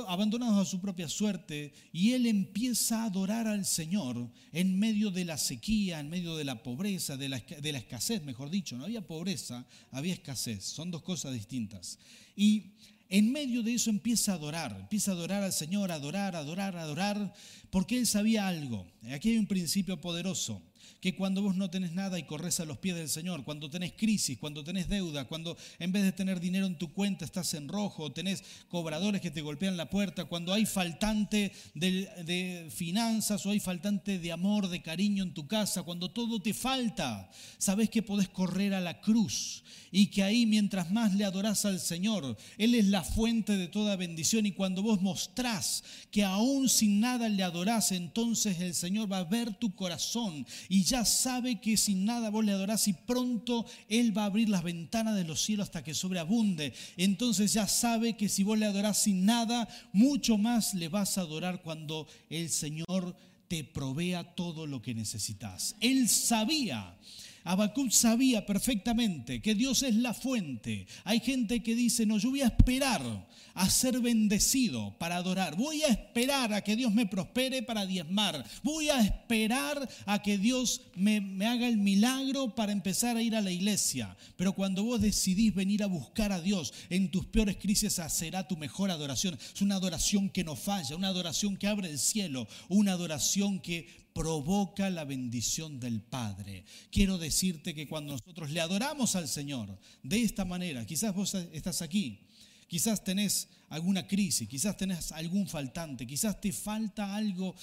[0.06, 1.72] abandonados a su propia suerte.
[1.92, 6.44] Y él empieza a adorar al Señor en medio de la sequía, en medio de
[6.44, 8.76] la pobreza, de la, de la escasez, mejor dicho.
[8.76, 10.64] No había pobreza, había escasez.
[10.64, 11.98] Son dos cosas distintas.
[12.36, 12.72] Y
[13.08, 17.32] en medio de eso empieza a adorar, empieza a adorar al Señor, adorar, adorar, adorar,
[17.70, 18.86] porque él sabía algo.
[19.10, 20.62] Aquí hay un principio poderoso
[21.00, 23.92] que cuando vos no tenés nada y corres a los pies del Señor, cuando tenés
[23.92, 27.68] crisis, cuando tenés deuda, cuando en vez de tener dinero en tu cuenta estás en
[27.68, 33.60] rojo, tenés cobradores que te golpean la puerta, cuando hay faltante de, finanzas o hay
[33.60, 38.28] faltante de amor, de cariño en tu casa, cuando todo te falta, sabes que podés
[38.28, 42.86] correr a la cruz y que ahí mientras más le adorás al Señor, Él es
[42.86, 47.92] la fuente de toda bendición y cuando vos mostrás que aún sin nada le adorás,
[47.92, 52.44] entonces el Señor va a ver tu corazón y ya sabe que sin nada vos
[52.44, 55.94] le adorás y pronto Él va a abrir las ventanas de los cielos hasta que
[55.94, 56.72] sobreabunde.
[56.96, 61.22] Entonces ya sabe que si vos le adorás sin nada, mucho más le vas a
[61.22, 63.16] adorar cuando el Señor
[63.48, 65.74] te provea todo lo que necesitas.
[65.80, 66.96] Él sabía
[67.44, 70.86] Habacuc sabía perfectamente que Dios es la fuente.
[71.04, 75.56] Hay gente que dice, no, yo voy a esperar a ser bendecido para adorar.
[75.56, 78.44] Voy a esperar a que Dios me prospere para diezmar.
[78.62, 83.34] Voy a esperar a que Dios me, me haga el milagro para empezar a ir
[83.34, 84.16] a la iglesia.
[84.36, 88.56] Pero cuando vos decidís venir a buscar a Dios en tus peores crisis, será tu
[88.56, 89.38] mejor adoración.
[89.54, 93.99] Es una adoración que no falla, una adoración que abre el cielo, una adoración que
[94.20, 96.66] provoca la bendición del Padre.
[96.92, 101.80] Quiero decirte que cuando nosotros le adoramos al Señor de esta manera, quizás vos estás
[101.80, 102.20] aquí,
[102.68, 107.54] quizás tenés alguna crisis, quizás tenés algún faltante, quizás te falta algo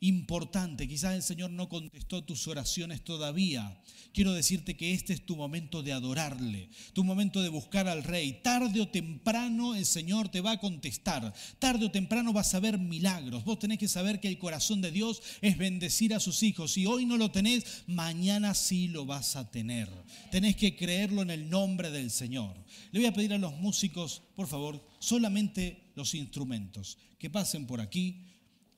[0.00, 0.88] importante.
[0.88, 3.80] Quizás el Señor no contestó tus oraciones todavía.
[4.12, 8.40] Quiero decirte que este es tu momento de adorarle, tu momento de buscar al Rey.
[8.42, 11.32] Tarde o temprano el Señor te va a contestar.
[11.58, 13.44] Tarde o temprano vas a ver milagros.
[13.44, 16.72] Vos tenés que saber que el corazón de Dios es bendecir a sus hijos.
[16.72, 19.88] Si hoy no lo tenés, mañana sí lo vas a tener.
[20.30, 22.56] Tenés que creerlo en el nombre del Señor.
[22.90, 27.80] Le voy a pedir a los músicos, por favor, solamente los instrumentos, que pasen por
[27.80, 28.26] aquí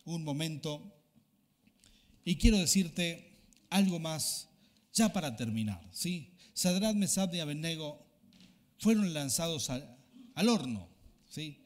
[0.04, 1.01] un momento
[2.24, 3.32] y quiero decirte
[3.70, 4.48] algo más,
[4.92, 5.80] ya para terminar.
[5.92, 6.30] ¿sí?
[6.54, 8.04] Sadrat, Mesab y Abednego
[8.78, 10.88] fueron lanzados al, horno.
[11.28, 11.58] ¿sí?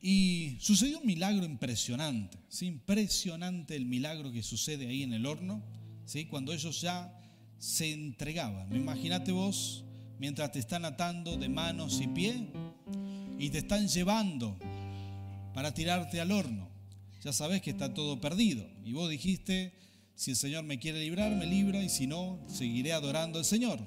[0.00, 2.66] Y sucedió un milagro impresionante, ¿sí?
[2.66, 5.62] impresionante el milagro que sucede ahí en el horno,
[6.06, 6.26] ¿sí?
[6.26, 7.14] cuando ellos ya
[7.58, 8.74] se entregaban.
[8.74, 9.84] Imagínate vos,
[10.18, 12.48] mientras te están atando de manos y pie
[13.38, 14.58] y te están llevando
[15.52, 16.69] para tirarte al horno
[17.22, 18.66] ya sabes que está todo perdido.
[18.84, 19.74] Y vos dijiste,
[20.14, 23.80] si el Señor me quiere librar, me libra, y si no, seguiré adorando al Señor.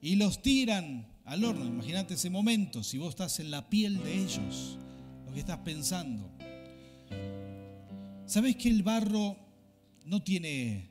[0.00, 1.64] Y los tiran al horno.
[1.64, 4.78] Imagínate ese momento, si vos estás en la piel de ellos,
[5.26, 6.30] lo que estás pensando.
[8.26, 9.36] ¿Sabes que el barro
[10.04, 10.90] no tiene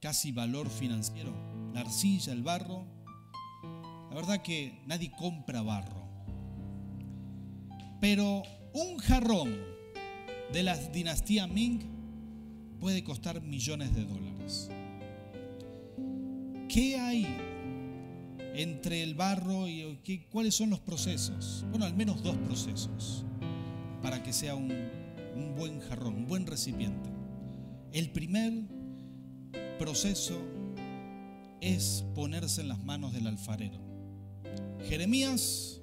[0.00, 1.32] casi valor financiero?
[1.72, 2.86] La arcilla, el barro.
[4.10, 6.04] La verdad que nadie compra barro.
[8.00, 9.73] Pero un jarrón
[10.54, 11.80] de la dinastía Ming
[12.78, 14.70] puede costar millones de dólares.
[16.68, 17.26] ¿Qué hay
[18.54, 21.66] entre el barro y qué, cuáles son los procesos?
[21.70, 23.24] Bueno, al menos dos procesos
[24.00, 24.70] para que sea un,
[25.34, 27.10] un buen jarrón, un buen recipiente.
[27.92, 28.52] El primer
[29.80, 30.40] proceso
[31.60, 33.80] es ponerse en las manos del alfarero.
[34.88, 35.80] Jeremías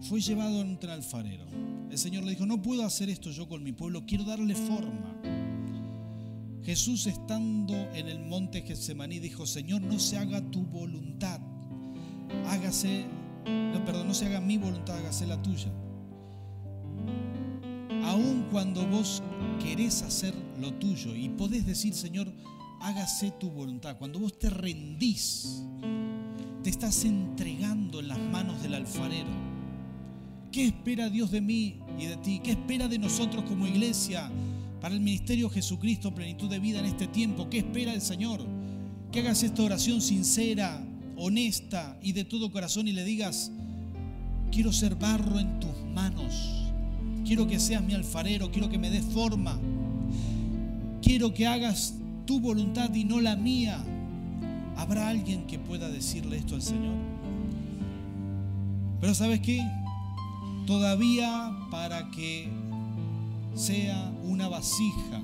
[0.00, 1.44] fue llevado ante el alfarero.
[1.90, 5.20] El Señor le dijo, no puedo hacer esto yo con mi pueblo, quiero darle forma.
[6.62, 11.40] Jesús estando en el monte Getsemaní dijo, Señor, no se haga tu voluntad,
[12.46, 13.06] hágase,
[13.46, 15.72] no, perdón, no se haga mi voluntad, hágase la tuya.
[18.04, 19.22] Aun cuando vos
[19.62, 22.32] querés hacer lo tuyo y podés decir, Señor,
[22.80, 25.64] hágase tu voluntad, cuando vos te rendís,
[26.62, 29.49] te estás entregando en las manos del alfarero.
[30.52, 32.40] ¿Qué espera Dios de mí y de ti?
[32.42, 34.30] ¿Qué espera de nosotros como iglesia
[34.80, 37.48] para el ministerio Jesucristo, plenitud de vida en este tiempo?
[37.48, 38.40] ¿Qué espera el Señor?
[39.12, 40.84] Que hagas esta oración sincera,
[41.16, 43.52] honesta y de todo corazón y le digas,
[44.50, 46.72] quiero ser barro en tus manos,
[47.24, 49.56] quiero que seas mi alfarero, quiero que me des forma,
[51.00, 51.94] quiero que hagas
[52.26, 53.84] tu voluntad y no la mía.
[54.76, 56.94] ¿Habrá alguien que pueda decirle esto al Señor?
[59.00, 59.62] Pero ¿sabes qué?
[60.66, 62.48] Todavía para que
[63.54, 65.20] sea una vasija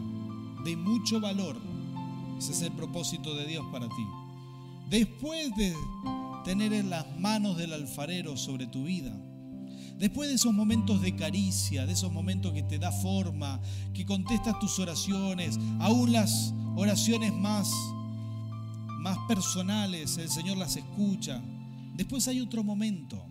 [0.65, 1.57] de mucho valor,
[2.39, 4.07] ese es el propósito de Dios para ti.
[4.91, 5.75] Después de
[6.45, 9.13] tener en las manos del alfarero sobre tu vida,
[9.99, 13.61] después de esos momentos de caricia, de esos momentos que te da forma,
[13.95, 17.71] que contestas tus oraciones, aún las oraciones más
[19.07, 21.41] más personales, el Señor las escucha.
[21.95, 23.25] Después hay otro momento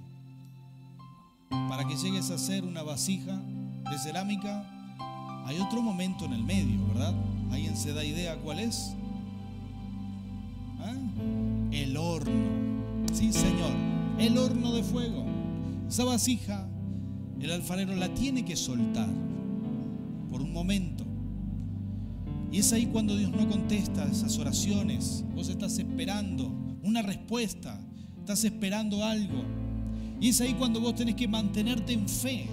[1.69, 3.41] para que llegues a ser una vasija
[3.89, 4.65] de cerámica.
[5.45, 7.13] Hay otro momento en el medio, ¿verdad?
[7.51, 8.93] ¿Alguien se da idea cuál es?
[10.79, 10.95] ¿Ah?
[11.71, 13.05] El horno.
[13.13, 13.71] Sí, Señor.
[14.17, 15.25] El horno de fuego.
[15.87, 16.67] Esa vasija,
[17.39, 19.09] el alfarero la tiene que soltar
[20.29, 21.05] por un momento.
[22.51, 25.23] Y es ahí cuando Dios no contesta esas oraciones.
[25.35, 26.51] Vos estás esperando
[26.83, 27.79] una respuesta,
[28.19, 29.43] estás esperando algo.
[30.19, 32.47] Y es ahí cuando vos tenés que mantenerte en fe,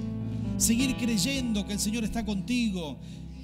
[0.56, 2.98] seguir creyendo que el Señor está contigo.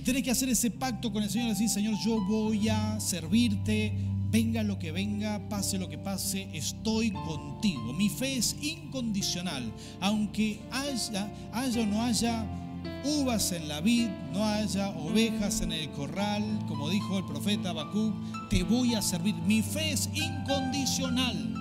[0.04, 3.92] Tenés que hacer ese pacto con el Señor decir, Señor, yo voy a servirte,
[4.30, 7.92] venga lo que venga, pase lo que pase, estoy contigo.
[7.92, 12.46] Mi fe es incondicional, aunque haya, haya o no haya
[13.04, 18.14] uvas en la vid, no haya ovejas en el corral, como dijo el profeta Habacuc,
[18.48, 19.34] te voy a servir.
[19.46, 21.57] Mi fe es incondicional.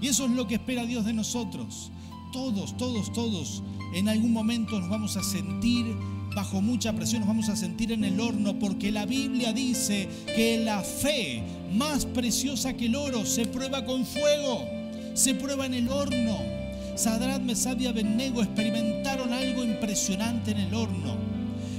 [0.00, 1.90] Y eso es lo que espera Dios de nosotros.
[2.32, 5.96] Todos, todos, todos, en algún momento nos vamos a sentir
[6.34, 10.58] bajo mucha presión, nos vamos a sentir en el horno, porque la Biblia dice que
[10.64, 11.42] la fe,
[11.74, 14.64] más preciosa que el oro, se prueba con fuego,
[15.14, 16.38] se prueba en el horno.
[16.96, 21.16] Sadrat, Mesad y Abednego experimentaron algo impresionante en el horno.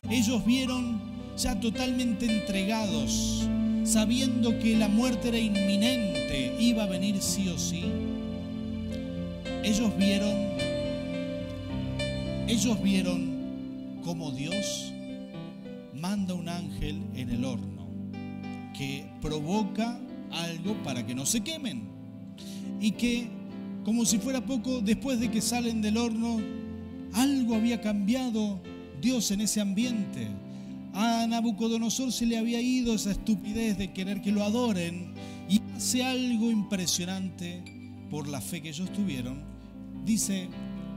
[0.09, 0.99] Ellos vieron
[1.37, 3.47] ya totalmente entregados,
[3.83, 7.85] sabiendo que la muerte era inminente, iba a venir sí o sí.
[9.63, 10.35] Ellos vieron,
[12.47, 14.91] ellos vieron cómo Dios
[15.93, 17.87] manda un ángel en el horno
[18.75, 19.99] que provoca
[20.31, 21.83] algo para que no se quemen
[22.79, 23.27] y que
[23.85, 26.39] como si fuera poco, después de que salen del horno,
[27.13, 28.61] algo había cambiado
[28.99, 30.27] Dios en ese ambiente.
[30.93, 35.13] A Nabucodonosor se le había ido esa estupidez de querer que lo adoren
[35.47, 37.80] y hace algo impresionante
[38.11, 39.41] por la fe que ellos tuvieron.
[40.05, 40.49] Dice,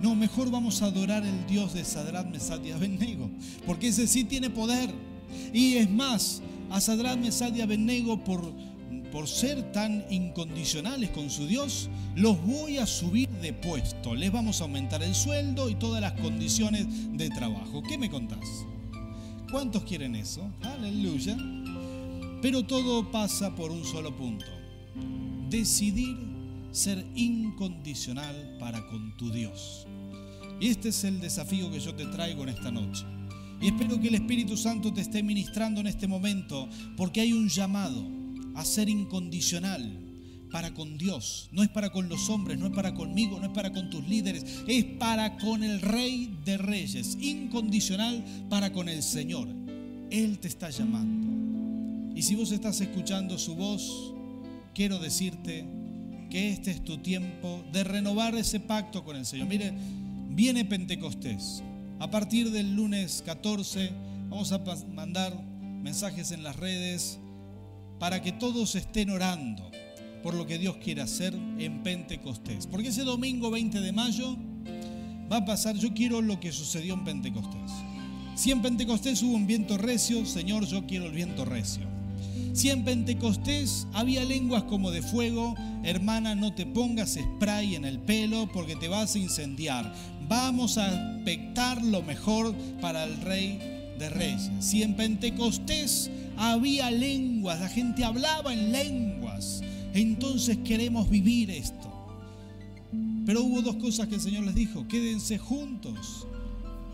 [0.02, 3.30] no, mejor vamos a adorar el Dios de Sadrat, Mesad y Abednego,
[3.64, 4.90] porque ese sí tiene poder.
[5.52, 8.52] Y es más, a Sadrat, Mesad y Abednego por
[9.14, 14.16] por ser tan incondicionales con su Dios, los voy a subir de puesto.
[14.16, 17.80] Les vamos a aumentar el sueldo y todas las condiciones de trabajo.
[17.84, 18.44] ¿Qué me contás?
[19.52, 20.50] ¿Cuántos quieren eso?
[20.62, 21.36] Aleluya.
[22.42, 24.46] Pero todo pasa por un solo punto.
[25.48, 26.33] Decidir
[26.74, 29.86] ser incondicional para con tu Dios.
[30.60, 33.04] Y este es el desafío que yo te traigo en esta noche.
[33.60, 37.48] Y espero que el Espíritu Santo te esté ministrando en este momento, porque hay un
[37.48, 38.04] llamado
[38.56, 40.00] a ser incondicional
[40.50, 41.48] para con Dios.
[41.52, 44.06] No es para con los hombres, no es para conmigo, no es para con tus
[44.08, 49.48] líderes, es para con el Rey de Reyes, incondicional para con el Señor.
[50.10, 52.16] Él te está llamando.
[52.16, 54.12] Y si vos estás escuchando su voz,
[54.74, 55.83] quiero decirte
[56.34, 59.46] que este es tu tiempo de renovar ese pacto con el Señor.
[59.46, 59.72] Mire,
[60.30, 61.62] viene Pentecostés.
[62.00, 63.92] A partir del lunes 14
[64.30, 64.60] vamos a
[64.92, 65.32] mandar
[65.80, 67.20] mensajes en las redes
[68.00, 69.70] para que todos estén orando
[70.24, 72.66] por lo que Dios quiere hacer en Pentecostés.
[72.66, 74.36] Porque ese domingo 20 de mayo
[75.30, 77.70] va a pasar, yo quiero lo que sucedió en Pentecostés.
[78.34, 81.93] Si en Pentecostés hubo un viento recio, Señor, yo quiero el viento recio.
[82.52, 87.98] Si en Pentecostés había lenguas como de fuego, hermana, no te pongas spray en el
[87.98, 89.92] pelo porque te vas a incendiar.
[90.28, 93.58] Vamos a expectar lo mejor para el Rey
[93.98, 94.50] de Reyes.
[94.60, 99.62] Si en Pentecostés había lenguas, la gente hablaba en lenguas,
[99.92, 101.90] entonces queremos vivir esto.
[103.26, 106.26] Pero hubo dos cosas que el Señor les dijo, quédense juntos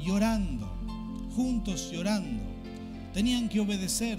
[0.05, 0.71] y orando,
[1.35, 2.43] juntos y orando.
[3.13, 4.19] Tenían que obedecer,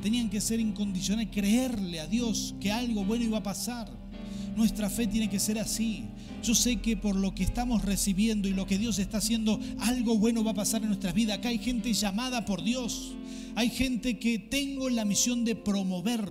[0.00, 3.90] tenían que ser incondicionales, creerle a Dios que algo bueno iba a pasar.
[4.56, 6.04] Nuestra fe tiene que ser así.
[6.42, 10.18] Yo sé que por lo que estamos recibiendo y lo que Dios está haciendo, algo
[10.18, 11.38] bueno va a pasar en nuestras vidas.
[11.38, 13.14] Acá hay gente llamada por Dios.
[13.54, 16.30] Hay gente que tengo la misión de promover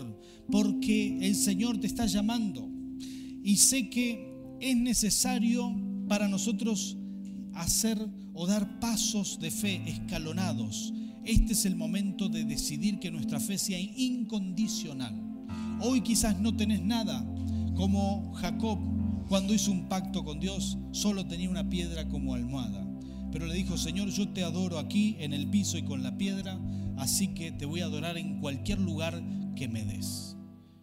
[0.51, 2.67] porque el Señor te está llamando.
[3.43, 5.73] Y sé que es necesario
[6.07, 6.97] para nosotros
[7.53, 7.99] hacer
[8.33, 10.93] o dar pasos de fe escalonados.
[11.29, 15.13] Este es el momento de decidir que nuestra fe sea incondicional.
[15.79, 17.23] Hoy quizás no tenés nada,
[17.75, 18.79] como Jacob
[19.27, 22.83] cuando hizo un pacto con Dios, solo tenía una piedra como almohada.
[23.31, 26.59] Pero le dijo, Señor, yo te adoro aquí en el piso y con la piedra,
[26.97, 29.21] así que te voy a adorar en cualquier lugar
[29.55, 30.35] que me des.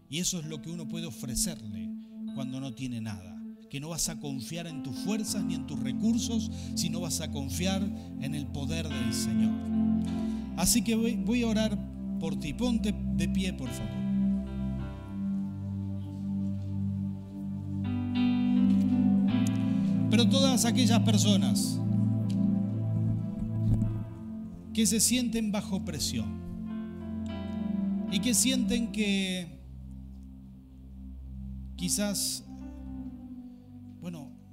[0.08, 1.90] Y eso es lo que uno puede ofrecerle
[2.36, 3.32] cuando no tiene nada
[3.68, 7.32] que no vas a confiar en tus fuerzas ni en tus recursos, sino vas a
[7.32, 7.82] confiar
[8.20, 9.75] en el poder del Señor.
[10.56, 11.78] Así que voy a orar
[12.18, 12.54] por ti.
[12.54, 13.92] Ponte de pie, por favor.
[20.10, 21.80] Pero todas aquellas personas
[24.72, 26.26] que se sienten bajo presión
[28.10, 29.56] y que sienten que
[31.76, 32.46] quizás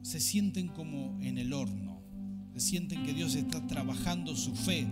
[0.04, 2.02] se sienten como en el horno,
[2.54, 4.86] se sienten que Dios está trabajando su fe,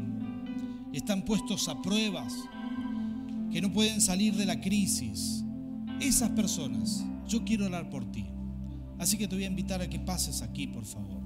[0.98, 2.34] están puestos a pruebas,
[3.52, 5.44] que no pueden salir de la crisis.
[6.00, 8.26] Esas personas, yo quiero orar por ti.
[9.00, 11.22] Así que te voy a invitar a que pases aquí, por favor.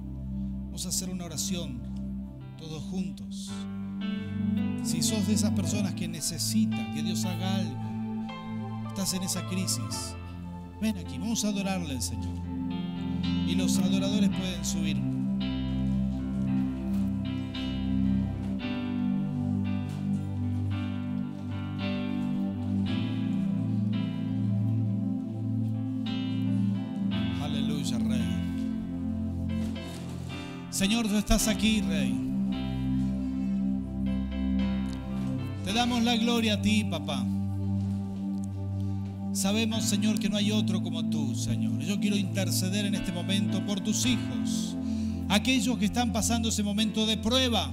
[0.66, 1.80] Vamos a hacer una oración
[2.58, 3.50] todos juntos.
[4.82, 8.26] Si sos de esas personas que necesitan que Dios haga algo,
[8.88, 10.14] estás en esa crisis,
[10.80, 12.36] ven aquí, vamos a adorarle al Señor
[13.46, 15.15] y los adoradores pueden subir.
[30.86, 32.14] Señor, tú estás aquí, Rey.
[35.64, 37.26] Te damos la gloria a ti, papá.
[39.32, 41.80] Sabemos, Señor, que no hay otro como tú, Señor.
[41.80, 44.76] Yo quiero interceder en este momento por tus hijos,
[45.28, 47.68] aquellos que están pasando ese momento de prueba,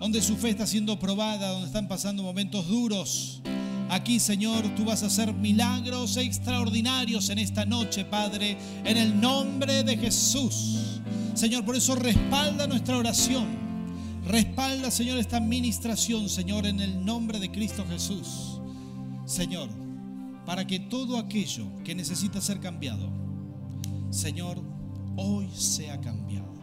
[0.00, 3.42] donde su fe está siendo probada, donde están pasando momentos duros.
[3.90, 8.56] Aquí, Señor, tú vas a hacer milagros extraordinarios en esta noche, Padre,
[8.86, 10.83] en el nombre de Jesús.
[11.34, 13.46] Señor, por eso respalda nuestra oración.
[14.26, 18.60] Respalda, Señor, esta administración, Señor, en el nombre de Cristo Jesús.
[19.26, 19.68] Señor,
[20.46, 23.08] para que todo aquello que necesita ser cambiado,
[24.10, 24.62] Señor,
[25.16, 26.53] hoy sea cambiado.